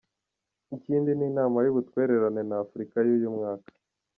Ikindi 0.75 1.09
ni 1.13 1.25
Inama 1.31 1.57
y’ubutwererane 1.65 2.41
na 2.49 2.55
Afurika 2.63 2.97
y’uyu 3.05 3.29
mwaka. 3.35 3.69